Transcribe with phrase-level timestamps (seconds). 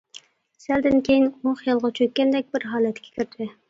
[0.65, 3.55] سەلدىن كېيىن ئۇ خىيالغا چۆككەندەك بىر ھالەتكە كىردى.